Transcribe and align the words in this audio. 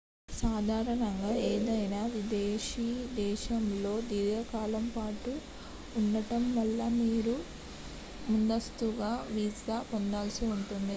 సాధారణంగా 0.33 1.31
ఏదైనా 1.49 1.99
విదేశీ 2.13 2.85
దేశంలో 3.19 3.93
దీర్ఘకాలం 4.09 4.85
పాటు 4.95 5.33
ఉండటం 5.95 6.45
వల్ల 6.57 6.81
మీరు 6.97 7.35
ముందస్తుగా 8.27 9.11
వీసా 9.31 9.77
పొందాల్సి 9.91 10.45
ఉంటుంది 10.51 10.87